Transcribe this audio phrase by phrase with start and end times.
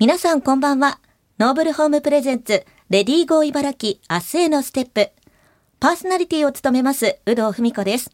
[0.00, 1.00] 皆さんこんばんは。
[1.40, 5.10] ノーブルホーム presents、 Lady Go 茨城明日へのステップ。
[5.80, 8.12] パーソナリティを務めます、有働文子です。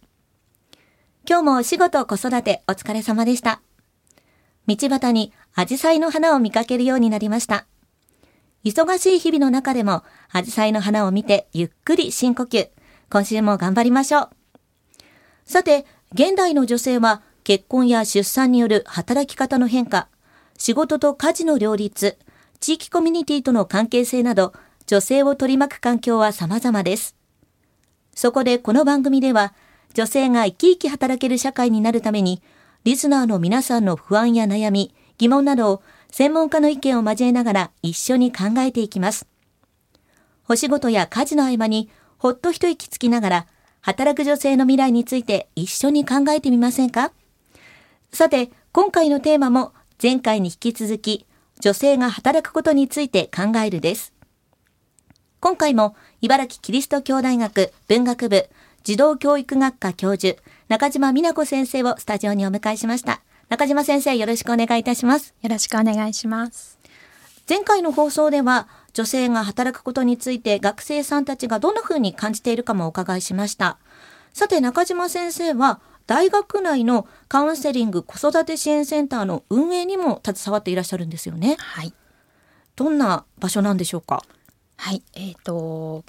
[1.29, 3.61] 今日もお仕事、子育て、お疲れ様でした。
[4.67, 7.67] 道端にアジサイの花を見かけるようになりました。
[8.65, 12.71] 忙しい日々の中でも、アジサイの花を見てゆっくり深呼吸。
[13.11, 14.31] 今週も頑張りましょう。
[15.45, 20.09] さて、現代の女性は結婚や出産による働き方の変化、
[20.57, 22.17] 仕事と家事の両立、
[22.61, 24.53] 地域コミュニティとの関係性など、
[24.87, 27.17] 女性を取り巻く環境は様々です。
[28.15, 29.53] そこでこの番組では、
[29.95, 32.43] 女性が生き生き働ける社会になるために、
[32.85, 39.27] リスナーの皆さんの不安や悩み、疑問などを専門家の意見を交えながら一緒に考えていきます。
[40.49, 43.47] お仕事や家事の合間にほっと一息つきながら、
[43.81, 47.13] 働く女性の未来について一緒に考えてみませんか？
[48.13, 49.73] さて、今回のテーマも
[50.03, 51.27] 前回に引き続き、
[51.61, 54.13] 女性が働くことについて考えるです。
[55.41, 58.49] 今回も、茨城キリスト教大学文学部
[58.83, 63.23] 児童教育学科教授、中島美奈子先生をスタジオにお迎えしました。
[63.49, 65.35] 中島先生、よろしくお願いいたします。
[65.43, 66.79] よろしくお願いします。
[67.49, 73.79] 前回の放送では、女性が働くことについて学生さんたちがどんな風に感じているかもお伺いしました。
[74.33, 81.57] さて、中島先生は、大学内のカウンセリング子育て支援センターの運営にも携わっていらっしゃるんですよね。
[81.59, 81.93] はい。
[82.77, 84.23] どんな場所なんでしょうか？
[84.77, 86.05] はい、えっ、ー、と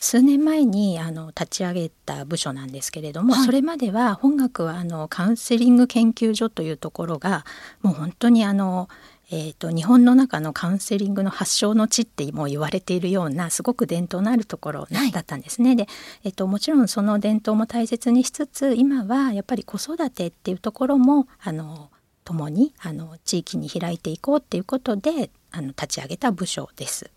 [0.00, 7.44] 数年前にあの立ち上げた部署なんですけれども、はい、それまでは本学はあのカウンセリング研究所というところが
[7.82, 8.88] もう本当にあの
[9.30, 15.70] えーと、日本の中のカウンセリングの発祥の地っても言われているようなすごく伝統のあるところだったんですね。
[15.70, 15.88] はい、で、
[16.24, 21.90] えーと、もちろんその伝統も大切にしつつ今はやっぱり子育てっていうところもあの
[22.24, 27.10] 共にあの地域に開いていこうっていうことであの立ち上げた部署です。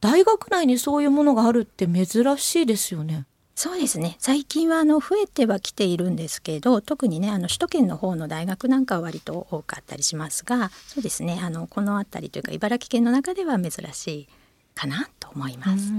[0.00, 3.24] 大学内にそういうものがあるって珍しいですよね。
[3.54, 4.16] そうですね。
[4.18, 11.38] 最近はあの増えてはきているんですけど特にねあの首都圏の方の大学なんかは割と多かったりしますがそうですね。
[11.40, 14.28] あのこの辺りというか茨城県の中では珍しい
[14.74, 15.92] かなと思います。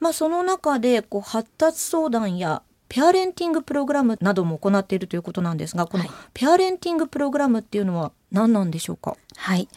[0.00, 9.14] まあ、その中でこう発達相談やペアレンティングプログラムなども行っているということなんですがこのペアレンティングプログラムっていうのは何なんでしょうか？
[9.36, 9.68] はい。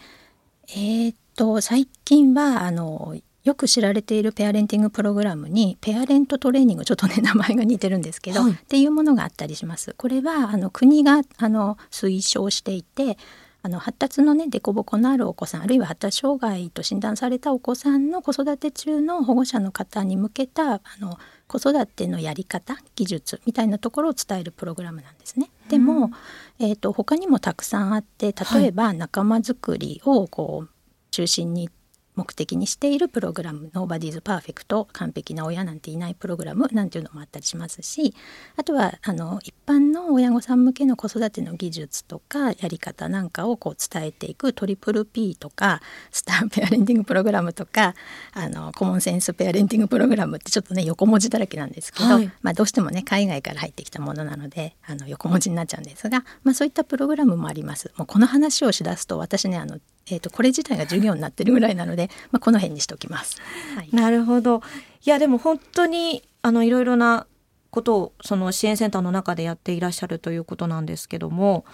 [0.70, 9.94] えー、っと最近はあのよく知られているペアレンティングプログラムにペアレントトレーニングちょっとね名前が似てるんですけど、はい、っていうものがあったりします。
[9.98, 13.18] これはあの国があの推奨していて
[13.66, 21.18] あの発達のね凸凹のあるお子さんあるいは発達障害と診断されたお子さんの子育て中の保護者の方に向けたあの
[21.48, 25.50] 子育てのやり方技術みたいなところを伝えるプログラムなんですね。
[25.70, 26.12] でも、
[26.60, 30.70] えーと、他にもたくさんあって例えば仲間づくりをこう
[31.12, 31.70] 中心に
[32.16, 38.14] 目的にしているプログラム「Nobody's Perfect」完璧な親なんていないプログラムなんていうのもあったりしますし
[38.56, 45.82] あとはあの一般の親御さん向けの子育ての技術とかやり方なんかをこう伝えていくトリプル P とか
[46.12, 47.96] スターペアレンティングプログラムとか
[48.34, 57.92] あのコモンセンスペアレンティングプログラムってちょっとね横文字だらけなんですけど、はい、まあ、どうしてもね海外から入ってきたものなのであの横文字になっちゃうんですが、まあ、そういったプログラムもあります。
[57.98, 63.38] もうこの話をしだすと私ねあのえーと、これ自体が授業になってるぐらいなので、 まあ、この辺にしておきます。
[63.76, 64.62] はい、なるほど
[65.06, 67.28] いやでも本当にあのいろいろな
[67.70, 71.66] ことをその支援センターの中でやっていらっしゃるということなんですけども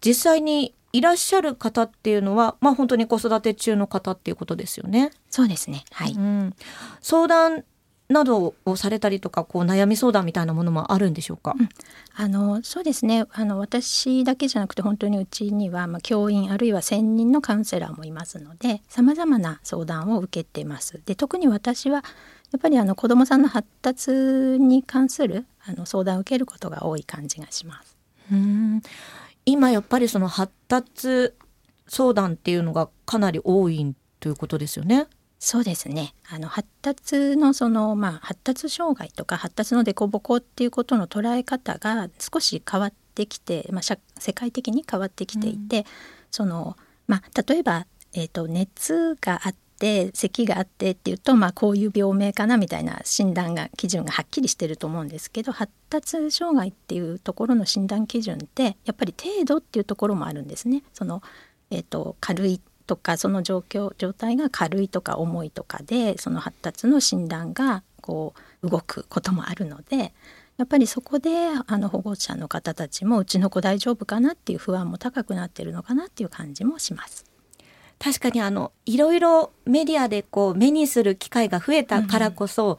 [0.00, 5.10] 実際にいらっしゃる方っていうのは、まあ、本当に子育て中の方っていうことですよね。
[5.28, 5.84] そうですね。
[5.92, 6.12] はい。
[6.12, 6.54] うん、
[7.00, 7.64] 相談
[8.10, 11.68] などをされたりとかこう悩み相談みたいなものもあるんでしょうか、うん、
[12.14, 21.00] あのそうですねあの私だけじゃなくて本当にうちには、まあ、教員あるいは専任のカウンセラーもいますのでさまざまな相談を受けてます。
[21.06, 22.02] で特に私は
[22.52, 27.96] やっぱりあの子どもさんの発達に関するあの相談を受けることが多い感じがします。
[28.32, 28.82] うん
[29.46, 31.32] 今やっぱりその発達
[31.86, 35.06] 相談っていうのがかなり多いということですよね。
[35.42, 43.82] そうですねあの発達のその、まあ、発達障害とか発達の凸凹っていうことの捉え方が少し変わってきて、まあ、
[44.18, 45.84] 世界的に変わってきていて、うん、
[46.30, 46.76] その
[47.10, 60.84] まあ、例えば、えーと、熱があって咳があってっていうと、まあ、こういう病名かなみたいな診断が基準がはっきりしてると思うんですけど発達障害っていうところの診断基準ってやっぱり程度っていうところもあるんですね。
[60.92, 61.20] その
[61.72, 62.60] えーと軽い
[62.90, 70.12] とかその状況状態が軽いとか重いとかでその発達の診断がこう動くこともあるので
[70.56, 71.30] やっぱりそこで
[71.68, 77.24] あの保護者の方たちもうちの子大丈夫かなっていう不安も高くなってるのかなっていう感じもします。
[78.00, 82.76] 確かにあのいろいろメディアでこう目にする機会が増えたからこそ、うん、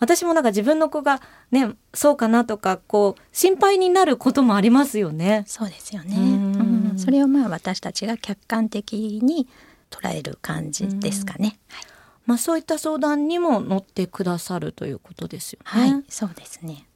[0.00, 1.20] 私もなんか自分の子が
[1.52, 5.44] ねそうかなとかこう心配になることもありますよね。
[5.46, 6.16] そうですよね。
[6.16, 6.61] うん、
[6.96, 9.48] それをまあ私たちが客観的に
[9.90, 11.58] 捉える感じですかね。
[11.68, 11.84] はい、
[12.26, 15.92] まあそういった相談にも乗ってくださるということですよね。
[15.92, 16.86] はい、そうですね。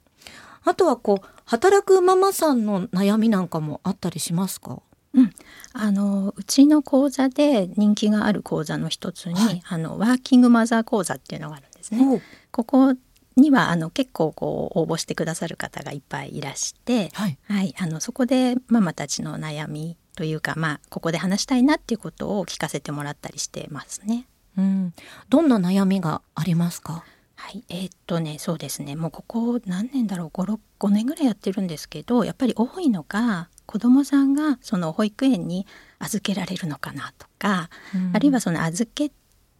[0.64, 4.82] あとはこう働くママさんの悩みなんかもあったりしますか？
[5.14, 5.32] うん、
[5.72, 12.20] あのうちの講座で人気がある講座の一つに、はい、あのワーキングマザー講座っていうのがあるんですね。
[12.50, 12.94] ここ
[13.36, 24.26] にはあの結構こう応募してくださる方がいっぱいいらして、はい、はい、あのそこでママたちの悩みというか、まあ、ここで話したいなっていうことを聞かせてもらったりしてますね。
[24.56, 24.94] うん、
[25.28, 27.04] どんな悩みがありますか？
[27.34, 28.96] はい、えー、っとねそうですね。
[28.96, 35.66] もうここ何年だろう？55年ぐらいやってるんですけどやっぱり多いのが子どもさんがその保育園に
[35.98, 39.10] 預けられるのかなとか、うん、あるいはその預け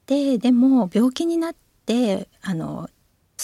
[0.06, 2.88] てでも病気になってあの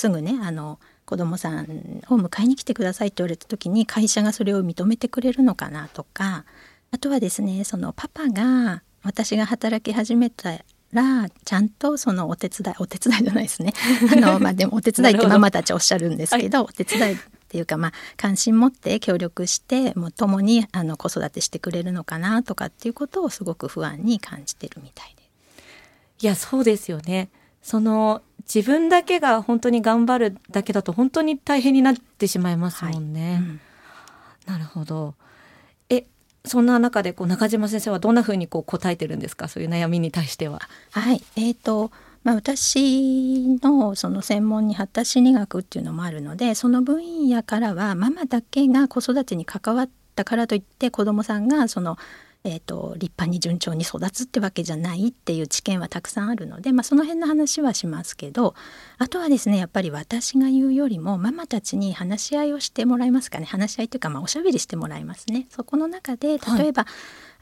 [0.03, 6.45] すぐねあの子どもさんを迎えに来てくださいって言われた時に会社がそれを認めてくれるのかなとか
[6.91, 10.59] あとはですねそのパパが私が働き始めた
[10.93, 13.73] らちゃんとそのお手伝いお手伝いじゃないですね。
[14.13, 17.19] あの、まあ、でもお手伝いってママたちおっしゃるんですけどはい、お手伝いっ
[17.49, 25.23] ていうか、まあ、関心持って協力してもう共にあの子育てしてくれるのかなとかっていうことをすごく不安に感じてるみたいで。
[26.19, 26.25] す。
[26.25, 27.31] いやそうですよね
[27.63, 28.23] その
[28.53, 33.35] 自分だけが本当に頑張るだけだと本当に大変になってしまいますもんね。
[33.35, 33.61] はいうん、
[34.47, 35.15] なるほど。
[35.89, 36.07] え
[36.45, 39.47] そんな中でこう中島先生はどんなふうにこう答えてるんですか？
[39.49, 40.61] そういう悩みに対しては。
[40.91, 41.93] はいえーと
[42.25, 51.97] まあ、私のその専門に発達心理学っていうのもあるのでその分野からはママだけが子育てに関わったからといって子どもさんがその
[52.45, 58.55] えーと、立派に順調に育つってわけじゃないっていう知見はたくさんあるので、まあ、その辺の話はしますけど
[58.99, 65.47] あとはですねやっぱり私が言うよりもママたちに話し合いをしてもらえますかね話し合いというか、まあ、おしゃべりしてもらいますね。
[65.51, 66.93] そこの中で例えば、はい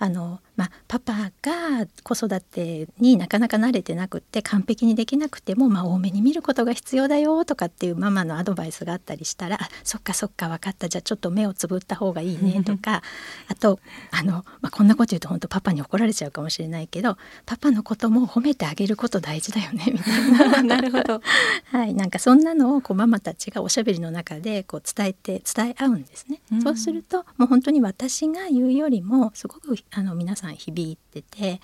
[0.01, 13.03] あの、まあ、パパが子育てになかなか慣れてなくって完璧にできなくても、まあ、多めに見ることが必要だよとかっていうママのアドバイスがあったりしたら「そっかそっか分かったじゃあちょっと目をつぶった方がいいね」とか
[13.49, 13.79] あと
[14.11, 20.63] あの、まあ、こんなこと言うと本当パパに怒られちゃうかもしれないけどパパのことも褒めてあげること大事だよねみたいな。
[20.65, 21.21] なるほど、
[21.73, 26.41] はい、なんかそんなのをこうママたちがおしゃべりの中でこう伝えて伝え合うんですね。
[26.53, 31.61] うそうするともう本当に私が言うよりもすごくあの皆さん響いてて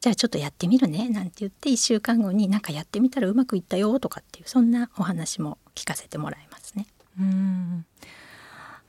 [0.00, 6.86] じゃあちょっとやってみるねなんて言って1週間後になんかやってみたらうまくいったよとかっていうそんなお話も聞かせてもらいますね。
[7.18, 7.86] うん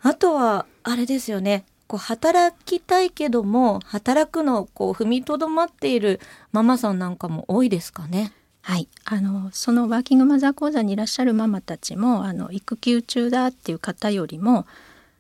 [0.02, 6.20] あとはあれですよねこう働きたいけども働くのをこう踏みとどまっている
[6.52, 8.32] ママさんなんかも多いですかね？
[8.62, 14.68] はい、あのそのワーキングマザー講座にいらっしゃるママたちもあの育休中だっていう方よりも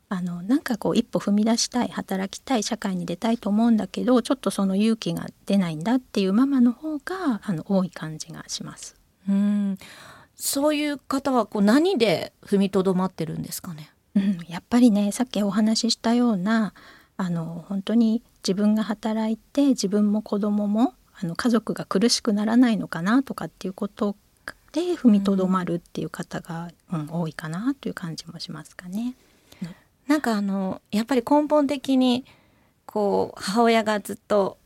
[0.09, 8.95] あのなんかこう一歩踏み出したい働きたい社会に出たいと思うんだけどちょっとその勇気が出ないんだっていうママの方があの多い感じがします。
[9.27, 9.77] うん
[10.35, 16.73] そういう方はこう何で踏みとどまってるんですかね、うん、やっぱりねさっきお話ししたような
[17.17, 24.15] あの本当に自分が働いて自分も子供もあの家族が苦しくならないのかなとかっていうこと
[24.71, 29.15] で踏みとどまるっていう方が、うん、多いかなという感じもしますかね。
[30.07, 32.25] なんかあのやっぱり根本的に
[32.85, 34.57] こう母親がずっと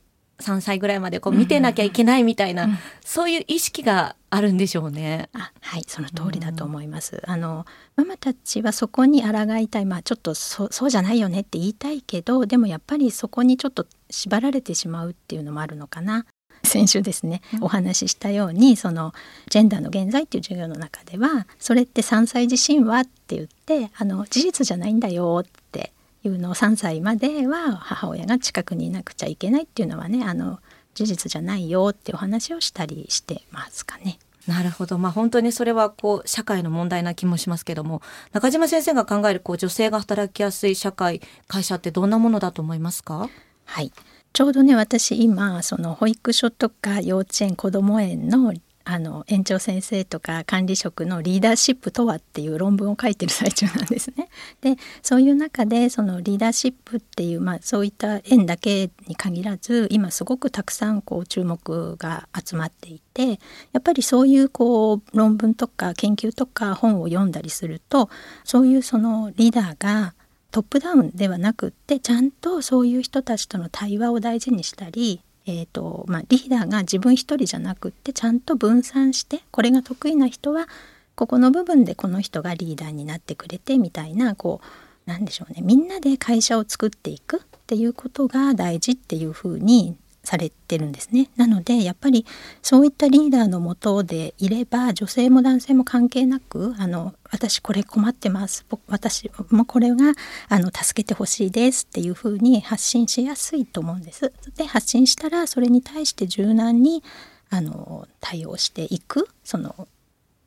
[0.42, 5.30] 3歳ぐらいまでこう見てなきゃいけないみたいな、うんうん、そういう意識があるんでしょうね。
[5.34, 7.22] あはいその通りだと思います。
[7.24, 16.26] うん、あのママたちはそこに抗いたいまあちょっとそそうじゃないよねって言いたいけどでもやっぱりそこにちょっと縛られてしまうっていうのもあるのかな。
[16.72, 19.14] 先週ですね、お話ししたようにその
[19.50, 25.92] ジェンダーの現在っていう授業の中ではそれって3歳自身はって言ってあの事実じゃないんだよって
[26.24, 30.60] いうのを3歳までは母親が近くにいなくちゃいけないっていうのはねあの
[30.94, 34.18] 事実じゃないよってお話をしたりしてますかね。
[34.48, 34.98] なるほど。
[34.98, 38.02] まあ本当にそれはこう社会の問題な気もしますけども、
[38.32, 43.30] 中島先生が考えるこう女性が働きやすい社会、会社ってどんなものだと思いますか？
[43.66, 43.92] はい。
[44.34, 54.30] ちょうどね私今その保育所とか幼稚園子ども園のあの園長先生とか管理職のリーダーシップとはっていう論文を書いてる最中なんですね。
[54.62, 63.40] でそういう中でそのリーダーシップっていう、まあ、そういった園だけに限らず今すごくたくさんこう注目が集まっていて
[63.72, 68.10] やっぱりそういうこう論文とか研究とか本を読んだりすると
[68.44, 70.16] そういうそのリーダーが
[70.52, 80.68] トップダウンではなくってちゃんとそういう人たちとの対話を大事にしたりえーとまあ、リーダーが自分一人じゃなくってちゃんと分散してこれが得意な人は
[81.16, 85.62] ここの部分でこの人がリーダーになってくれてみたいなこうなんでしょうね。
[85.62, 91.30] みんなで会社を作っていくっていうことが大事っていうふうにされてるんですね。
[91.36, 92.26] なのでやっぱり
[92.62, 100.14] そういったリーダーのもとでいれば女性も男性も関係なくあの私これ困ってます私もこれが
[100.50, 104.32] あの助けてほしいですっていうふうに発信しやすいと思うんです。
[104.56, 107.04] で発信したらそれに対して柔軟に
[107.50, 109.88] あの対応していくその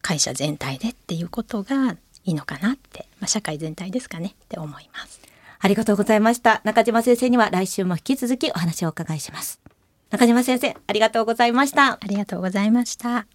[0.03, 5.21] 会社全体でっていうことがいいのかなって、まあ、社会全体ですかねって思います。
[5.61, 6.61] ありがとうございました。
[6.65, 9.64] 中島先生には来週も引き続きお話をお伺いします。
[10.15, 11.95] 中島先生、ありがとうございました。
[11.95, 13.27] ありがとうございました。